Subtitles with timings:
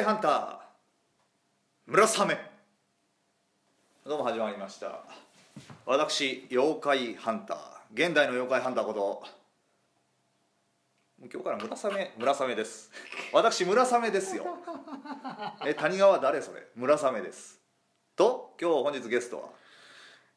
[0.00, 0.56] 怪ハンター
[1.86, 2.38] 村雨。
[4.06, 5.04] どうも始まりました。
[5.84, 7.58] 私妖怪ハンター。
[7.92, 9.22] 現代の妖怪ハンターこと
[11.20, 12.90] 今日から村雨村雨です。
[13.34, 14.46] 私村雨ですよ。
[15.66, 16.62] え谷川誰それ？
[16.76, 17.60] 村雨です。
[18.16, 19.48] と今日本日ゲストは？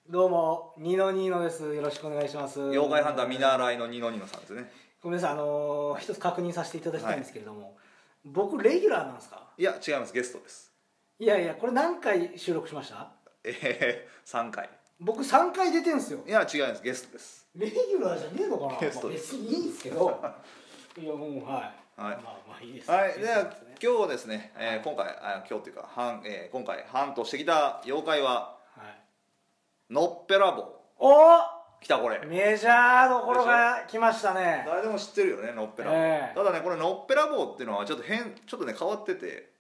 [0.10, 1.74] どうもニノニノです。
[1.74, 2.60] よろしくお願いします。
[2.60, 4.70] 妖怪ハンター見習いのニノニノさんですね。
[5.02, 7.78] ごめんなさいあのー一つ確認させていただきたいんですけれども、
[8.26, 9.42] 僕レギュラーなんですか？
[9.58, 10.14] いや違います。
[10.14, 10.72] ゲストです。
[11.20, 13.12] いやいやこれ何回収録しました？
[13.44, 14.70] えー、 3回。
[15.00, 16.20] 僕3回出てんすよ。
[16.26, 16.82] いや違います。
[16.84, 17.48] ゲストです。
[17.56, 20.20] レギュラーじゃねえのかな、ゲストまあ別にいいんですけど。
[20.98, 21.74] いやもうはい、はい。
[21.98, 22.90] まあまあいいです。
[22.90, 29.94] はい、では今日ですね、えー今回あ今日っていうか半、えー今回ハントしてきた妖怪ははい。
[29.94, 30.74] のっぺらぼう。
[31.00, 32.20] お来たこれ。
[32.26, 34.64] メジャーどころが来ましたね。
[34.66, 36.36] 誰でも知ってるよねのっぺらぼう、ええ。
[36.36, 39.52] ただねこれのっぺらぼうっていうのはちょっと変ちょっとね変わってて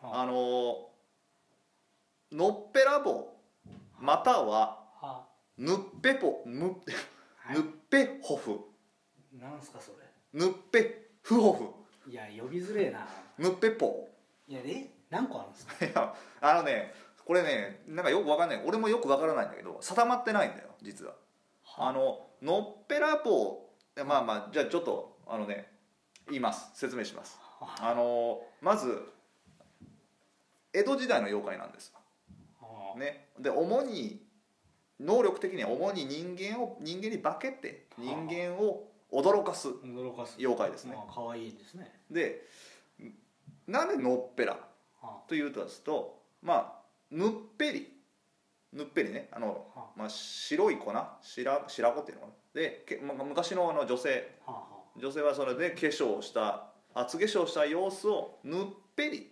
[0.00, 0.26] はあ。
[0.26, 0.76] のー
[2.32, 3.26] のっぺらぼう
[4.00, 5.26] またはは
[5.58, 7.56] ぬっぺぽぬはい。
[7.56, 8.58] ぬっぺほふ。
[9.38, 9.98] なんすかそれ。
[10.32, 11.52] ぬっぺふほ
[12.06, 12.10] ふ。
[12.10, 13.06] いや呼びづれえな。
[13.38, 14.08] ぬっぺぽ。
[14.48, 14.90] いやえ？
[15.10, 15.84] 何個あるんですか？
[15.84, 18.62] いやあのねこれねなんかよくわかんない。
[18.66, 21.12] 俺もよくわからないんだけど定まってないんだよ実は
[21.76, 23.58] あののっぺらぼ
[23.96, 25.68] うまあまあじゃあちょっとあのね
[26.28, 26.70] 言います。
[26.74, 27.38] 説明します。
[27.60, 27.94] あ。
[27.94, 29.00] のまず
[30.72, 31.92] 江戸時代の妖怪なんです。
[32.60, 32.98] はあ。
[32.98, 33.28] ね。
[33.38, 34.22] で主に
[34.98, 39.68] 能力的には主に人間を人間に化けて人間を驚かす
[40.38, 40.94] 妖怪ですね。
[40.96, 42.00] まあ可愛いですね。
[42.10, 42.42] で
[43.66, 44.58] なんでのっぺら
[45.00, 46.72] はというとですとまあ
[47.10, 47.95] ぬっぺり
[48.72, 52.60] ぬっぺりねあの、はまあ、白い粉白白子っていうのかな。
[52.60, 54.38] でけ、まあ、昔のあの女性。
[54.46, 54.64] あは
[54.96, 58.64] 女性はそれで化粧をした厚化粧した様子をぬっ
[58.94, 59.30] ぺり。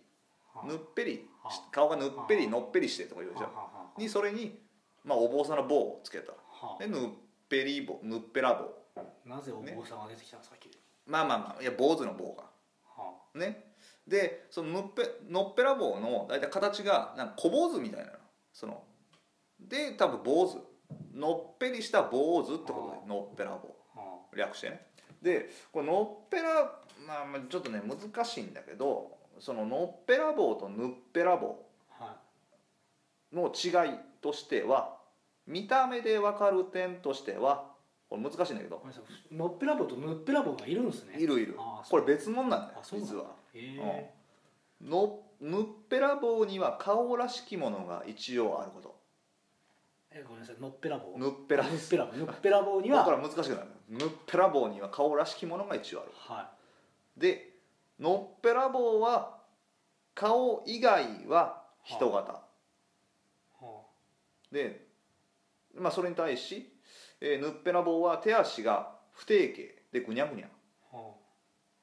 [0.55, 0.69] あはあ。
[0.69, 1.71] ぬっぺりはあ。
[1.71, 2.51] 顔がぬっぺりはあ。
[2.53, 3.51] のっぺりしてとか言うじゃん。
[3.51, 4.59] はあはあにそれに、
[5.05, 6.33] まあ、お坊さんの棒をつけた。
[6.33, 7.01] はでぬっ
[7.49, 10.57] ぺり棒ぬっぺら棒あなぜお坊さんが出てきたんですか、
[11.07, 12.45] まあまあまあいや坊主の棒が。
[12.97, 13.73] はね。
[14.07, 18.19] でそののっぺのっぺらぼうの大体形がなんか小坊主みたいなの。
[18.53, 18.85] その
[19.69, 20.59] で多分坊主。
[21.15, 24.37] のっぺりした坊主ってことでのっぺらぼう。
[24.37, 24.87] 略してね。
[25.23, 26.65] でこれのっぺら
[27.07, 31.57] まあまあちょっとね難しいんだけどそののっぺらぼうとぬっぺらぼ
[33.33, 34.97] うの違いとしては
[35.47, 37.73] 見た目で分かる点としては
[38.09, 38.83] これ難しいんだけど。
[39.33, 41.19] のっぺらぼうとぬっぺらぼうがいるんですね。
[41.19, 41.57] いるいる。
[41.89, 43.27] これ別物なんだよ実は。
[43.55, 44.15] へえ
[44.81, 48.94] のぬっぺらぼうには顔らしきものが一応あること
[50.15, 50.57] えごめんなさい。
[50.61, 51.19] のっぺらぼう。
[51.19, 52.17] ぬっぺらぬっぺらぼう。
[52.17, 53.67] ぬっぺらぼうには だから難しくない。
[53.89, 56.13] ぬっぺらぼうには顔らしきものが一応ある。
[56.15, 56.53] は
[57.17, 57.59] で
[57.99, 59.41] のっぺらぼうは
[60.15, 62.33] 顔以外は人型。
[63.61, 63.65] い。
[63.65, 63.83] は
[64.53, 64.89] で、
[65.75, 66.79] まあ、それに対し、
[67.21, 70.49] えーぬっぺらぼうは手足が不定形でぐにゃぐにゃ。
[70.93, 71.15] あは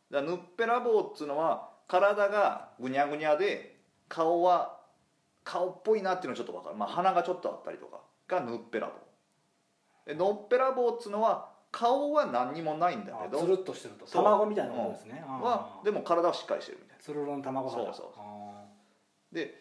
[0.09, 4.79] だからぬっぺらぼうっつうのは体がぐにゃぐにゃで顔は
[5.43, 14.05] 顔っぽいなっていうのはちょっと分かる、まあ、鼻がちょっとあったりとかがぬっぺらぼうでのっぺらぼうっつうのは顔は何にもないんだけどあつるっとしてると。
[14.05, 14.23] そう。
[14.23, 17.85] 卵みたいなことですね、ああはでも体はしっかりしてるみたいつるるの卵肌。
[17.85, 18.61] そうそうあな
[19.31, 19.55] で、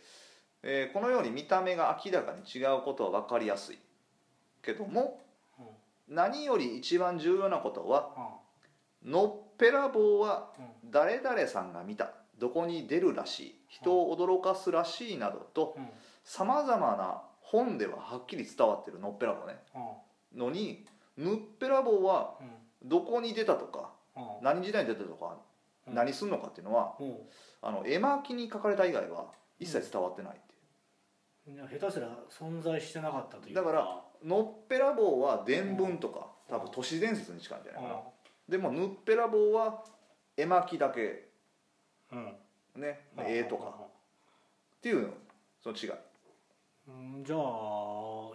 [0.63, 3.79] えーこのように見た目が明らかに違うことは分かりやすい
[4.63, 5.21] けども
[5.59, 5.63] あ
[6.09, 8.29] 何より一番重要なことはあ
[9.05, 15.89] のっぺらぼうはうん誰々さんが見たどこに出るらしい人を驚かすらしいなどとうん。
[16.25, 19.59] さまざまな本でははっきり伝わってるのっぺらぼうね。
[19.75, 19.79] あ
[20.37, 22.45] のにぬっぺらぼうはう
[22.87, 22.89] ん。
[22.89, 25.37] どこに出たとかあ何時代に出たとか
[25.87, 25.95] うん。
[25.95, 27.17] 何すんのかっていうのはうん。
[27.63, 29.27] あの絵巻に書かれた以外は
[29.59, 30.39] 一切伝わってないっ
[31.45, 31.69] ていう。
[31.69, 37.95] 下手すら存在してなかったというだからのっぺらぼうは伝聞とか多分都市伝説に近いんじゃないかな。
[37.97, 38.03] あ
[38.49, 39.85] でもぬっぺらぼうは
[40.37, 41.29] 絵巻だけ
[42.13, 42.37] うん。
[42.77, 43.91] ね絵とか。
[44.81, 45.09] っていうの
[45.63, 45.91] その違い
[46.89, 46.91] う
[47.21, 47.41] んじゃあ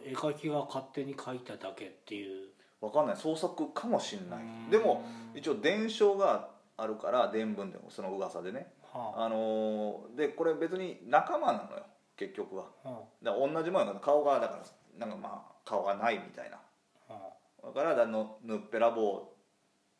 [0.05, 2.49] 絵描きが勝手に描いただけっていう。
[2.81, 3.17] わかんない。
[3.17, 4.39] 創作かもしんない。
[4.39, 4.69] うん。
[4.69, 5.03] でも
[5.33, 8.67] 一応伝承があるから伝聞でもその噂でね。
[8.93, 9.29] はあ。
[9.29, 11.83] のーでこれ別に仲間なのよ。
[12.17, 12.65] 結局は。
[12.83, 12.89] あ。
[12.89, 14.57] はだから同じもんやから顔がだか
[14.99, 16.57] らなんかまあ顔がないみたいな。
[17.09, 17.13] あ。
[17.13, 19.29] はだからだのぬっぺらぼ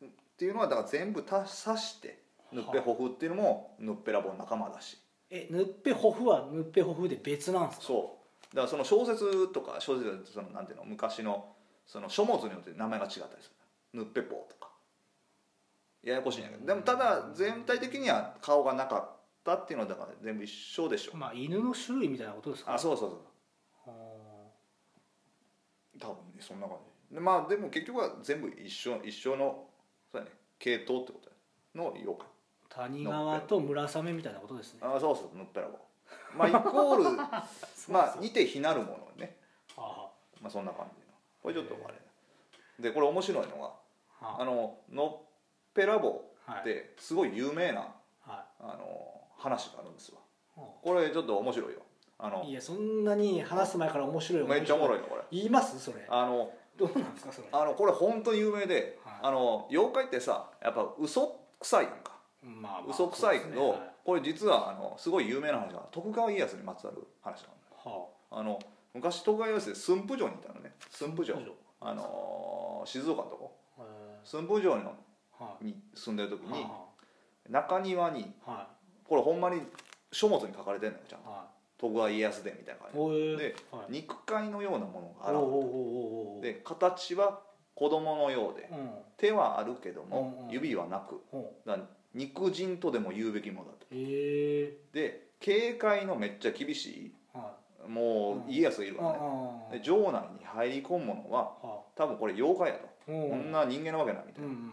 [0.00, 0.08] うっ
[0.38, 2.22] ていうのはだから全部足さして
[2.52, 4.98] ぬっぺほふっていうのもぬっぺらぼうの仲間だし。
[5.30, 7.86] えぬっぺほふはぬっぺほふで別なんですか？
[7.86, 8.15] そう
[8.54, 11.54] だからその小説とか小説そのなんていうの昔の
[11.86, 13.50] その書物によって名前が違ったりす
[13.92, 14.00] る。
[14.00, 14.70] ぬっぺぽうとか。
[16.02, 16.66] ややこしいんやけど。
[16.66, 19.16] でもただ全体的には顔がなかっ
[19.52, 21.16] ったっていうのはだから全部一緒でしょ。
[21.16, 22.74] まあ犬の種類みたいなことですか？
[22.74, 23.20] あそうそうそう
[23.86, 23.90] あ
[26.00, 26.78] 多分ねそんな感
[27.08, 27.14] じ。
[27.14, 29.68] でまあでも結局は全部一緒一緒の
[30.10, 31.36] そうやね系統ってことや
[31.74, 32.26] の妖怪。
[32.26, 34.80] ー谷川と村雨みたいなことですね。
[34.82, 35.78] あそうそうのっぺらぼう
[36.36, 37.04] まあイコール
[37.92, 39.36] まあ似て非なるものね。
[39.76, 40.08] あ
[40.40, 41.06] まあそんな感じの。
[41.42, 41.94] これちょっとあれ。
[42.78, 43.72] でこれ面白いのが
[44.20, 45.26] ああののっ
[45.74, 46.60] ぺらぼうはい。
[46.60, 47.80] ってすごい有名な
[48.20, 50.20] はあの話があるんですわ。
[50.56, 51.80] いこれちょっと面白いよ。
[52.18, 55.22] あのいやそんなに話す前から面白いめっちゃおもろいいよこれ。
[55.30, 55.78] 言います？
[55.78, 56.06] それ。
[56.08, 57.48] あのどうなんですかそれ？
[57.52, 59.14] あのこれ本当に有名で、はい。
[59.22, 62.12] あの妖怪ってさやっぱ嘘くさいやんか。
[62.42, 67.48] まあまあ嘘くさいけど、そうですねこれ実はあのすごい有名な話が徳川家康にまつわる話な
[67.84, 68.40] のはあ。
[68.44, 68.60] の
[68.94, 70.72] 昔徳川家康で駿府城にいたのね。
[70.92, 71.36] 駿府城。
[71.80, 73.56] あの静岡のとこ。
[73.78, 73.84] あへ
[74.22, 76.86] 駿府城のーはに住んでる時いには
[77.50, 78.24] 中庭にい。
[78.46, 78.68] は
[79.08, 79.60] これほんまに
[80.12, 81.28] 書物に書かれてんのよちゃんと。
[81.28, 81.32] い。
[81.32, 83.36] は徳川家康伝みたいな感いおえじ。
[83.36, 83.92] でではい。
[83.92, 87.40] 肉塊のようなものがおおお現おおおれてで形は
[87.74, 88.68] 子供のようで。
[88.70, 88.90] うん。
[89.16, 90.50] 手はあるけどうんもうん。
[90.52, 91.20] 指はなく。
[91.66, 93.86] だから肉人とでも言うべきものだと。
[93.90, 97.54] で警戒のめっちゃ厳しは
[97.86, 97.90] い。
[97.90, 99.18] もう家康がいるあからね
[99.70, 102.86] あで城内に入り込むものはは多分これ妖怪やと。
[102.86, 103.30] あうん。
[103.30, 104.48] こんな人間なわけないみたいな。
[104.48, 104.72] うんうん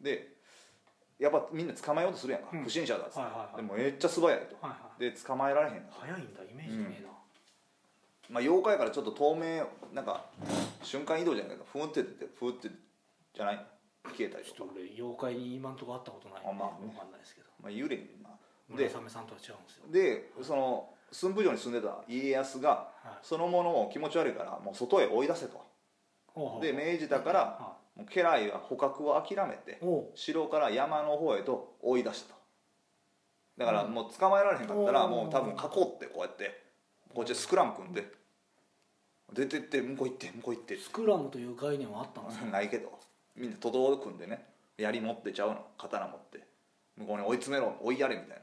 [0.00, 0.34] で
[1.18, 2.48] やっぱみんな捕まえようとするやんか。
[2.52, 2.64] うん。
[2.64, 3.56] 不審者だっつってはいはいはい。
[3.56, 4.56] でもめっちゃ素早いと。
[4.60, 5.00] はいはい。
[5.00, 7.08] で捕まえられへん早いんだイメージねえな
[8.30, 10.24] まあ妖怪やからちょっと透明なんか
[10.82, 12.68] 瞬間移動じゃないけどふんってってふーって
[13.34, 13.66] じゃない
[14.10, 14.72] 消えたりとか。
[14.96, 16.88] 妖怪に今んとこ会ったことないんであまあね。
[16.94, 17.48] わかんないですけど。
[17.60, 18.76] まあ幽霊にまあ。
[18.76, 19.84] で村雨さんとは違うんですよ。
[19.90, 23.18] でその駿府城に住んでた家康がはい。
[23.22, 25.60] そのものを気持ち悪いからもう外へ追い出せと。
[26.34, 29.80] ほうほうで命じたからはもう家来は捕獲を諦めて
[30.16, 32.40] 城から山の方へと追い出したと。
[33.56, 35.08] だからもう捕まえられへんかったらう。
[35.08, 36.60] んもう多分囲ってこうやって
[37.14, 38.04] こっちでスクラム組んで
[39.32, 40.76] 出てって向こう行って向こう行って。
[40.76, 42.46] スクラムという概念はあったんですか？
[42.50, 42.98] ないけど
[43.36, 44.46] みんな徒党組んでね
[44.76, 46.46] 槍持ってちゃうの刀持って。
[46.96, 48.42] 向こうに追い詰めろ追いやれみたい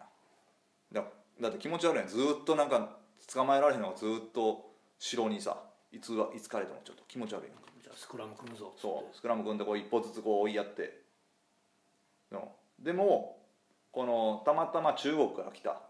[0.93, 1.01] な。
[1.01, 1.07] だ
[1.39, 2.07] だって気持ち悪いやん。
[2.07, 2.97] ずーっとなんか
[3.33, 5.57] 捕まえられへんのがずーっと城にさ
[5.91, 7.51] いつはいつかれてもちょっと気持ち悪い
[7.81, 8.73] じゃあスクラム組むぞ。
[8.77, 9.15] そう。
[9.15, 11.01] スクラム組んでこう一歩ずつこう追いやって。
[12.29, 13.37] でもでも
[13.91, 15.81] このたまたま中国から来たは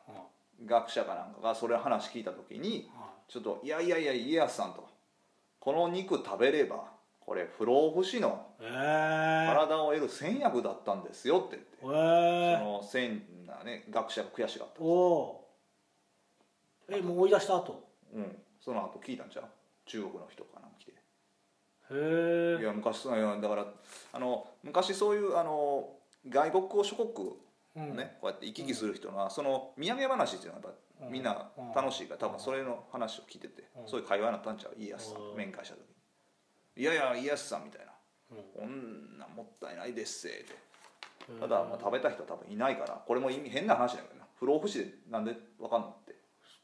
[0.65, 2.89] 学者かなんかがそれ話聞いた時に
[3.27, 4.87] ちょっと「いやいやいや家康さん」と
[5.59, 6.85] 「この肉食べれば
[7.25, 11.79] これ不老不死の体を得る戦薬だったんですよ」って言って、え。
[11.81, 17.83] そえの戦なね学者が悔しがったおおーえもう追い出した後？
[18.13, 18.43] うん。
[18.59, 19.45] その後聞いたんちゃう？
[19.85, 20.91] 中国の人かな来て。
[20.91, 20.95] へ
[21.91, 22.57] え。
[22.61, 23.65] いや昔そういやだから
[24.13, 25.97] あの昔そういうあの
[26.27, 27.37] 外国諸国
[27.73, 27.95] うん。
[27.95, 33.87] ね、こうやって行き来する人が、その土産話っていうのはやっぱみんな楽しいから、多分それの話を聞いてて、うん。
[33.87, 34.75] そういう会話になったんちゃう？
[34.77, 35.37] 家康さん、うん。
[35.37, 35.90] 面会した時に
[36.75, 37.91] 「いやいや家康さん」みたいな。
[38.31, 40.55] うん「こんなんもったいないですせ」って。
[41.29, 41.39] うん。
[41.39, 44.27] ただ、まあ、食べた人は多分いないからこれも意味変な話だけどな。
[44.35, 46.15] 不老不死でなんでわかんのって。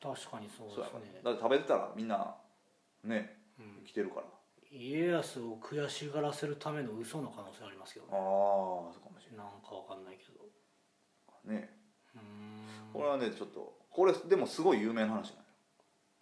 [0.02, 1.22] 確かにそうですね。
[1.24, 2.36] だって食べてたらみんな
[3.04, 3.76] ねうん。
[3.84, 4.28] 生きてるから。
[4.70, 10.40] 家康を悔しがらせるための嘘の可能性ありますけどああそうかもしれなんかわかんないけど。
[11.46, 11.78] ないね
[12.92, 15.42] これはねちょっとこれでもすごい有名な話な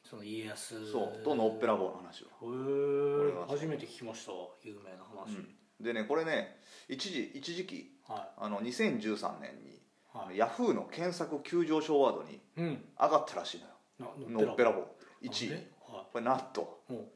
[0.07, 0.91] その家康。
[0.91, 3.57] そうとのっぺらぼうの話はへえ。
[3.57, 5.55] 初めて聞きましたわ有名な話、うん。
[5.83, 9.79] でねこれね一時一時期はあの2013年に、い。
[10.13, 12.85] はいヤフーの検索急上昇ワードにうん。
[12.99, 14.13] 上がったらしいのよ。
[14.29, 14.85] なのっぺらぼう。
[15.25, 15.67] 1位。
[15.81, 16.39] はこれなん。
[16.53, 17.09] といも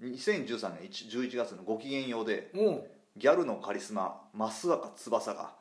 [0.00, 5.52] 2013年1 11月のご機嫌ようでうもギャルのカリスマ増若翼が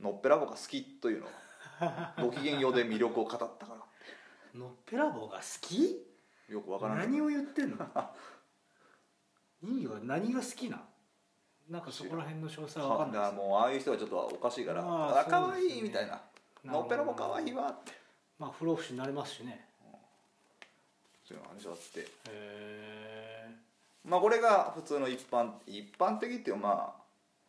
[0.00, 1.26] のっぺらぼうが好きというの
[1.80, 3.78] がご機嫌ようで魅力を語ったから。
[4.58, 6.07] のっぺらぼうが好き？
[6.48, 7.76] よくわからない何を言ってんの？
[9.62, 10.80] 意味は何が好きな
[11.68, 15.74] なんかそこら辺の詳細は分かんだないもうああいう人はちょっとおかしいからあーあかわそうですね。
[15.74, 16.20] いいみたいな
[16.64, 17.92] のっぺらぼうかわいいわって。
[18.38, 19.68] まあ不老不死になれますしね。
[21.24, 22.00] そういう話があって。
[22.00, 23.54] へえ
[24.04, 27.02] まあこれが普通の一般一般的っていうまあ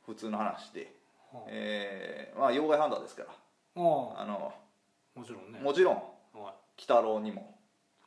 [0.06, 0.94] 普通の話で。
[1.32, 1.46] はあ。
[1.48, 3.30] えーまあ妖怪ハンターですから。
[3.32, 3.36] あ。
[3.76, 4.54] あの
[5.16, 5.60] もちろんね。
[5.60, 5.96] もちろん。
[5.96, 6.04] はい。
[6.36, 7.59] 鬼太郎にも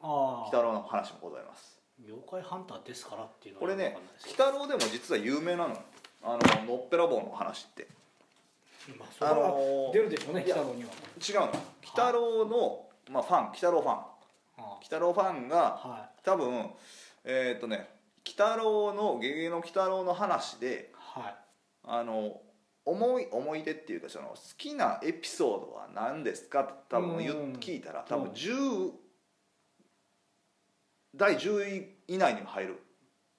[0.02, 1.80] 鬼太郎の話もございます。
[2.04, 5.76] 妖怪ハンターですからっていうのこれね鬼太郎でも実は有名なの。
[6.24, 7.86] あののっぺらぼうの話って。
[8.98, 10.90] まあそれはあのー出るでしょうねいや北野には。
[10.90, 11.42] 違うの。
[11.46, 11.52] 鬼
[11.84, 13.94] 太郎の、まあ、ファン鬼太郎ファン。
[13.94, 14.04] 鬼
[14.58, 14.78] あ。
[14.82, 16.70] 太郎ファンがあは多分
[17.24, 17.88] えーっとね
[18.24, 21.34] 鬼太郎の「ゲゲゲの鬼太郎」の話でいはい。
[21.84, 22.40] あの
[22.84, 28.32] 思い思い出っていうかその好きなエピソードは何ですかって多分言聞いたら多分うん。
[28.32, 28.90] 10
[31.14, 32.82] 第10位以内に入る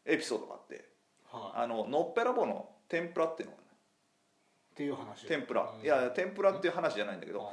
[0.05, 0.85] エピソードがあって
[1.31, 1.63] はい。
[1.63, 3.67] あののっぺらぼうの天ぷらっていうのがね
[4.73, 5.27] っていう話。
[5.27, 5.69] 天ぷら。
[5.79, 5.83] うん。
[5.83, 7.51] いや天ぷらっていう話じゃないんだけど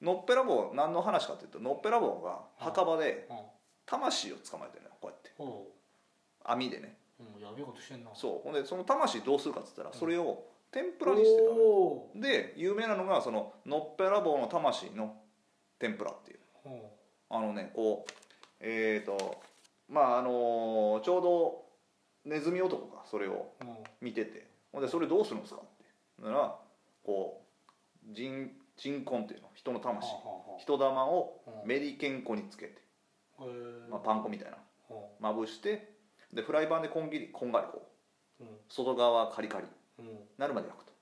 [0.00, 3.36] のっぺらぼう何の話かっていうとのっぺらぼうが墓場でうん。
[3.86, 5.32] 魂を捕まえてるのよこうやって。
[5.38, 5.66] お
[6.44, 6.96] 網でね。
[7.20, 8.10] ううんやべえことしてんな。
[8.14, 8.40] そう。
[8.44, 11.42] ほんでその魂どうするかっつったらそれを天ぷらにして
[12.14, 15.16] たで有名なのがそののっぺらぼうの魂の
[15.78, 16.38] 天ぷらっていう。
[17.30, 18.12] あのねこう
[18.60, 19.40] えっ、と
[19.88, 21.64] まああのちょうど
[22.24, 23.54] ネズミ男がそれを
[24.00, 24.48] 見てて。
[24.70, 25.62] ほんでそれどうするんですか？
[25.62, 25.64] っ
[26.22, 26.54] てなら
[27.02, 27.42] こ
[28.06, 30.06] う人人魂っていうの人の魂。
[30.58, 32.82] 人玉をあメリケン粉につけて、
[33.90, 34.58] まあ、パン粉みたいな。
[34.94, 35.94] はまぶして
[36.34, 37.82] でフライパンでこんぎりこんがりこ
[38.40, 38.44] う。
[38.68, 39.66] 外側カリカリ。
[39.98, 40.18] うん。
[40.36, 40.92] なるまで焼くと。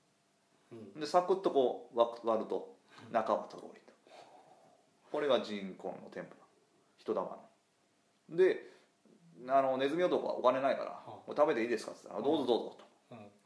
[0.71, 0.99] うん。
[1.01, 2.73] でサクッとこう割割ると
[3.11, 3.93] 中はとろりと。
[5.11, 6.37] これが人根の天ぷら。
[6.97, 7.37] 人玉
[8.29, 8.37] の。
[8.37, 8.76] で
[9.49, 12.77] あのネズミ男はお金ないからはあ「これ食べていいですか?」って言ったら「どうぞどうぞ」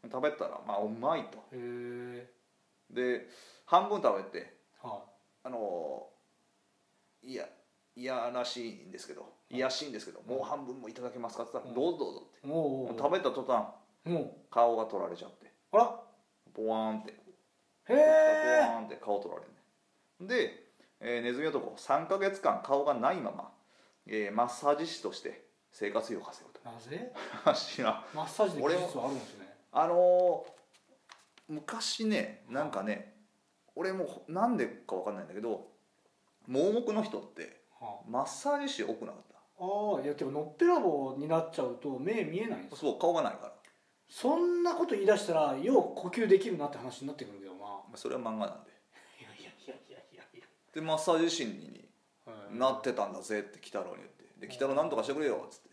[0.03, 0.09] うん。
[0.09, 1.37] と食べたらまあうまいと。
[2.89, 3.27] で
[3.65, 5.03] 半分食べては
[5.43, 5.49] あ。
[5.49, 6.07] の
[7.23, 7.47] いや
[7.95, 9.59] いやらしいんですけどい。
[9.59, 12.21] やしいんですけどもう半分もいただけますかって言ったら「どうぞどうぞ」
[12.93, 13.01] って。
[13.01, 13.65] 食べた途端
[14.05, 15.45] も顔が取られちゃって。
[15.47, 16.03] うあら。
[16.53, 17.11] ボワーンって。
[17.11, 17.15] へ
[17.87, 23.51] ボえワーンって顔取られるねで、えーネズミ男3ヶ月間顔がないまま、
[24.05, 27.11] えーマッサージ師として生活費を稼ぐなぜ？
[27.45, 28.05] と 知らん。
[28.13, 29.53] マッサージで技術はあるんですね。
[29.71, 30.61] あのー
[31.47, 33.13] 昔ねなんかね
[33.75, 35.67] 俺もなんでか分かんないんだけど
[36.47, 39.37] 盲目の人ってはマッサージ師多くなかった。
[39.63, 42.91] あああいやてかのっぺらぼうになっちゃうと目見えないんですよ。
[42.91, 43.53] そう顔がないから。
[44.07, 47.81] そんなこと言い出したらよう呼吸できるなって話になってくるけどな。
[47.95, 48.71] それは漫画なんで。
[49.19, 50.45] いやいやいやいやいや。
[50.73, 51.89] でマッサージ師に
[52.25, 52.55] はい。
[52.55, 55.69] なってたんだぜって鬼太郎に言ってで鬼太郎なんとかしてくれよっつって。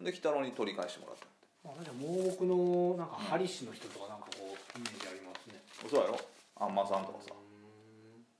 [0.00, 1.26] で鬼太郎に取り返してもらった。
[1.62, 5.60] まあ、確かに盲目のなんか針師の人とかなんかこうイメージありますね。
[5.88, 6.18] そうやろ？
[6.56, 7.34] あんまさんとかさ。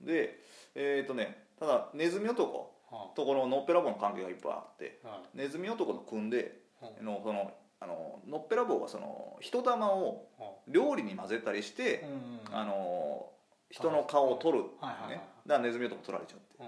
[0.00, 0.40] で
[0.75, 6.62] えっ、とねただネズミ男はとこののっぺらぼうの関係がいっぱいあってあはネズミ男と組んで
[7.00, 12.09] いのそのあののっぺらぼうはその人玉をは料理に混ぜたりしいて、
[12.50, 13.26] うんあの
[13.71, 14.64] 人の顔を取る、
[15.09, 15.21] ね。
[15.47, 16.64] だからネズミ男取られちゃってう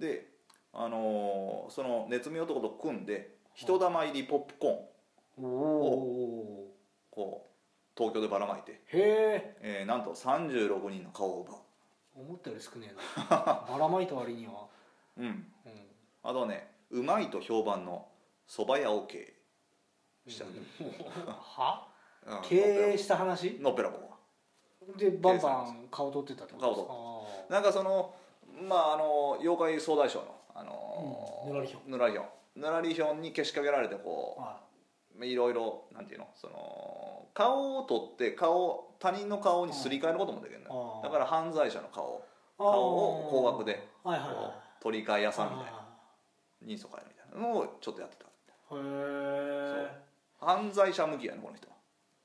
[0.00, 0.02] ん。
[0.02, 0.33] で
[0.74, 6.74] あのそのネズミ男と組んで人玉入りポップコーンおお
[7.10, 7.50] こう
[7.96, 11.56] 東京でばらまいて、へええーなんと36人の顔を奪う。
[12.16, 13.64] 思ったより少ねえな。
[13.68, 14.66] ばらまいた割には。
[15.16, 15.26] うん。
[15.26, 15.44] うん。
[16.24, 18.08] あとねうまいと評判の
[18.48, 19.18] 蕎麦屋を経
[20.26, 20.44] 営した、
[21.30, 21.86] は？
[22.26, 22.42] うん。
[22.42, 23.58] 経営した話？
[23.60, 24.16] のっぺらぼうは。
[24.96, 26.86] でバンバン顔取ってたってことですか？
[26.88, 28.12] 顔なんかその
[28.60, 31.52] まああの妖怪総大将のあのうん。
[31.52, 32.28] ぬらりひょぬらりひょん。
[32.56, 34.60] ぬらりひょんにけしかけられてこあ
[35.18, 35.34] うい。
[35.34, 36.28] ろいろなんていうの？
[36.34, 41.00] その顔を取って顔他人の顔にすり替えることもできるのよ。
[41.02, 42.24] あだから犯罪者の顔。
[42.58, 45.78] あ顔を高額ではいはいはこう取り替え屋さんみたいな。
[45.78, 45.84] あ
[46.62, 48.24] 人相変えるみたいなのをちょっとやってた。
[48.74, 48.78] ー。
[48.78, 50.04] へえ
[50.40, 51.68] 犯罪者向きやねこの人。
[51.68, 51.74] は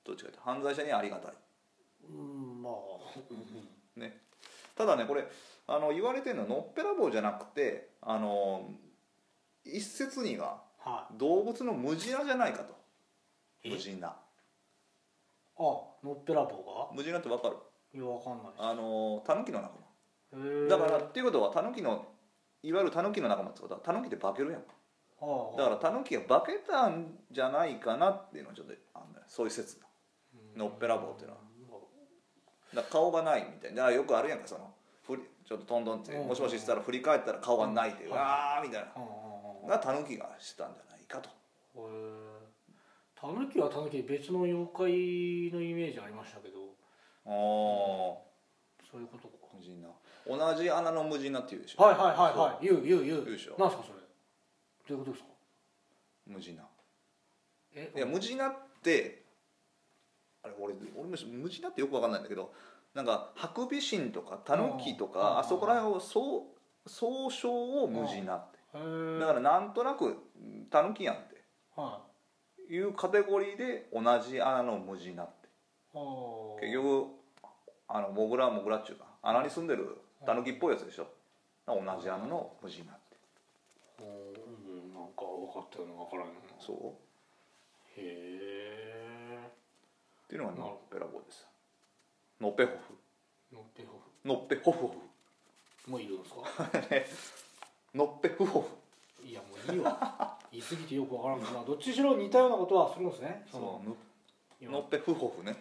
[0.05, 0.43] どっちかというと。
[0.43, 1.33] 犯罪者にはありがたい。
[2.09, 2.73] うんまあ。
[3.29, 4.01] うん。
[4.01, 4.21] ね。
[4.75, 5.27] ただねこれ
[5.71, 8.71] あの言われてるのはのっぺらぼうじゃなくてあの
[9.63, 12.73] 一説にはは動物のムジナじゃないかと。
[13.63, 13.69] え？
[13.69, 14.07] ムジナ。
[14.07, 14.11] い
[15.57, 16.95] あのっぺらぼうが？
[16.95, 17.57] ムジナってわかる？
[17.93, 18.53] いやわかんない。
[18.57, 19.73] あのタヌキの仲
[20.31, 20.67] 間。
[20.67, 22.07] だからっていうことはタヌキの
[22.63, 24.61] いわゆるタヌキの仲間ってことはタヌキって化けるやん。
[25.19, 29.25] はあだからタヌキが化けたんじゃないかなっていうのはちょっとあんだよ。
[29.27, 29.77] そういう説
[30.55, 31.41] のっぺらぼうっていうのは。
[32.73, 33.91] だ顔がないみたいな。
[33.91, 34.73] よくあるやんかその
[35.49, 36.27] ちょっとトントンってうん。
[36.27, 41.29] もしもししたら振り返ったら顔がないってうわーみたいながタヌキがしたんじゃないかと。
[43.19, 44.85] タヌキはタヌキで別の妖怪
[45.51, 46.59] のイメージありましたけど。
[47.25, 47.33] ああ
[48.91, 49.33] そういうことか。
[49.57, 49.89] 無人な。
[50.27, 51.81] 同じ穴の無人なって言うでしょ。
[51.81, 52.67] はいはいはいはい。
[52.67, 53.25] 言う言う言う。
[53.25, 53.55] 言うでしょ。
[53.57, 53.99] なんすかそれ。
[54.87, 55.29] どういうことですか？
[56.27, 56.63] 無人な。
[57.73, 57.91] え？
[57.95, 59.23] いや無人なって
[60.43, 62.53] あれ俺俺も無人なってよく分かんないんだけど
[62.93, 65.11] なんかハクビシンとかタヌキとうん。
[65.11, 66.47] かあそこら辺を総
[66.85, 68.59] 総称を無人なって。
[68.73, 70.17] だからなんとなく
[70.69, 71.43] タヌキやんって。
[71.75, 72.01] は
[72.69, 72.77] い。
[72.77, 75.47] うカテゴリーで同じ穴の無人なって。
[76.61, 77.07] 結局
[77.87, 79.05] あのモグラはモグラっちゅうか。
[79.21, 81.07] 穴に住んでるタヌキっぽいやつでしょ。
[81.67, 83.17] 同じ穴の無人なって。
[84.01, 86.27] うんなんか分かったような分からん
[86.59, 87.09] そう。
[87.95, 89.49] へえ
[90.25, 91.48] っていうのがらぼうです
[92.41, 92.77] ノッペホフ
[93.53, 94.87] ノッペホノッペホフホ
[95.85, 96.41] フもういるんですか？
[97.91, 100.37] フノッペフホフいやもういいわ。
[100.51, 103.45] 言い過ぎてよくわからんけどまあどっちにしろ似たようなことはするんですね。
[103.51, 103.95] そのそう
[104.61, 105.55] 今ノッペフホフね。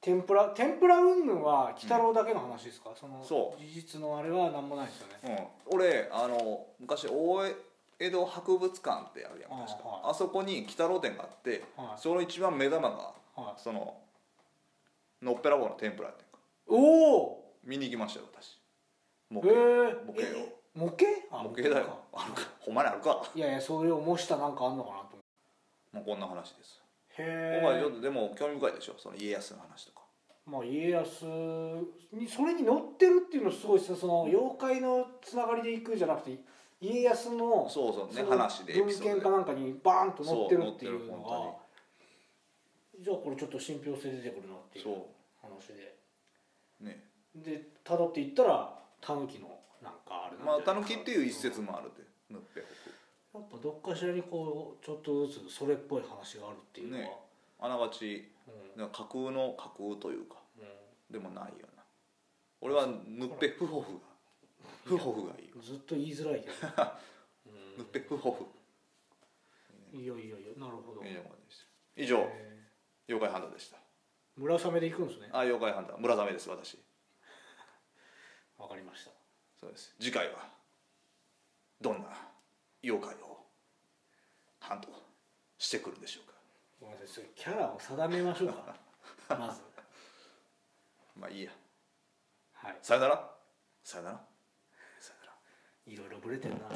[0.00, 3.60] 天ぷら天ぷら云々は鬼太郎だけの話ですか、そのそう。
[3.60, 5.50] 事実のあれは何もないですよね。
[5.70, 7.46] うん、俺あの昔大
[8.00, 9.78] 江戸博物館ってあるやん確か。
[9.84, 10.14] ああ,、はい。
[10.14, 12.00] そこに鬼太郎店があって、はい。
[12.00, 12.96] その一番目玉が
[13.36, 13.60] はい。
[13.60, 13.96] その
[15.22, 16.24] のっぺらぼうの天ぷらって
[16.66, 17.54] おお。
[17.64, 18.58] 見に行きましたよ私。
[19.30, 20.04] 模へ型え。
[20.06, 20.40] 模型を。
[20.40, 21.04] え模型？
[21.32, 21.98] あ模型だよ。
[22.12, 22.48] あるか。
[22.60, 23.22] ほんまにあるか。
[23.34, 25.18] いやいやそういう模したなんかあんのかなと
[25.92, 26.80] 思もうこんな話です。
[27.18, 28.94] うへお前ちょっえとでも興味深いでしょ？
[28.98, 30.02] その家康の話とか。
[30.46, 31.24] まあ家康
[32.12, 36.38] にそれに乗ってるっていうのすごいですねその妖怪のつながりでいくんじゃなくて
[36.80, 41.56] 家康のそうそうね話でエ文献かなんかにバーンと載ってるっていうの本が
[42.98, 45.06] じゃあこれちょっと信憑性出てくるなっていうそ
[45.40, 45.96] 話で。
[46.80, 47.04] うね。
[47.34, 49.48] で辿っていったらタヌキの
[49.82, 52.02] なんかあれまあタヌキいっていう一説もあるで。
[52.30, 52.62] ぬっぺ
[53.32, 57.10] ほやっぱどっかしらにこうちょっとずつそれっぽい話があるっていうのは、ね。
[57.60, 58.28] くあながち
[58.76, 58.88] うん。
[58.90, 61.82] 架空の架空というかうでもないよな。
[62.60, 63.98] 俺はぬっぺフホフが
[64.84, 65.50] フホフがいい。
[65.62, 66.52] ずっと言いづらいけど、
[67.78, 68.44] ぬっぺフホフ
[69.94, 71.02] うん、いやいやいやなるほど。
[71.02, 71.60] 以上でし
[71.96, 72.02] た。
[72.02, 72.18] 以上。
[72.18, 72.57] え
[73.08, 73.76] 妖怪ハンターでした。
[73.76, 73.80] ー
[74.36, 75.28] 村雨で行くんですね。
[75.32, 75.98] あ妖怪ハンター。
[75.98, 76.78] 村雨です私。
[78.58, 79.10] わかりました。
[79.58, 79.94] そうです。
[79.98, 80.46] 次回は
[81.80, 82.08] どんな
[82.84, 83.46] 妖怪を
[84.60, 84.88] ハント
[85.58, 86.34] してくるんでしょうか。
[86.80, 87.24] ごめんなさい。
[87.34, 88.76] キャラを定めましょうか。
[89.36, 89.62] まず。
[91.16, 91.52] まあいいや。
[92.52, 92.78] はい。
[92.82, 93.30] さよなら。
[93.82, 94.20] さよなら。
[95.00, 95.32] さよなら。
[95.86, 96.68] いろいろブレてるな